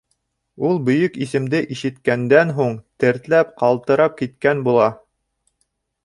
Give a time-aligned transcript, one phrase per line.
[0.67, 4.89] Ул бөйөк исемде ишеткәндән һуң, тертләп, ҡалтырап киткән була.